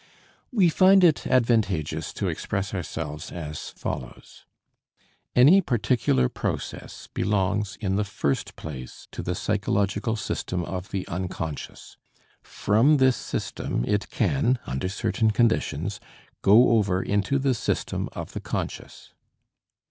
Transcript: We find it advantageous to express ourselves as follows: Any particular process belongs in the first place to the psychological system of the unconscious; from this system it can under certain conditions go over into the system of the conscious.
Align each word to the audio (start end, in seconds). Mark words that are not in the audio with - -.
We 0.51 0.69
find 0.69 1.03
it 1.03 1.27
advantageous 1.27 2.11
to 2.13 2.27
express 2.27 2.73
ourselves 2.73 3.31
as 3.31 3.69
follows: 3.69 4.47
Any 5.35 5.61
particular 5.61 6.27
process 6.27 7.07
belongs 7.13 7.77
in 7.79 7.97
the 7.97 8.03
first 8.03 8.55
place 8.55 9.07
to 9.11 9.21
the 9.21 9.35
psychological 9.35 10.15
system 10.15 10.65
of 10.65 10.89
the 10.89 11.07
unconscious; 11.07 11.97
from 12.41 12.97
this 12.97 13.15
system 13.15 13.85
it 13.87 14.09
can 14.09 14.57
under 14.65 14.89
certain 14.89 15.29
conditions 15.29 15.99
go 16.41 16.71
over 16.71 17.03
into 17.03 17.37
the 17.37 17.53
system 17.53 18.09
of 18.13 18.33
the 18.33 18.39
conscious. 18.41 19.13